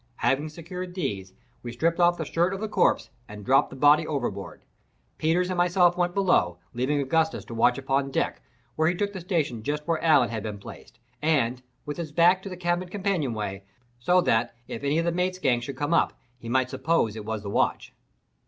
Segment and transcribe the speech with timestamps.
[0.25, 1.31] Having secured these,
[1.61, 4.63] we stripped off the shirt of the corpse and dropped the body overboard.
[5.19, 8.41] Peters and myself then went below, leaving Augustus to watch upon deck,
[8.75, 12.41] where he took his station just where Allen had been placed, and with his back
[12.41, 13.63] to the cabin companionway,
[13.99, 17.23] so that, if any of the mate's gang should come up, he might suppose it
[17.23, 17.93] was the watch.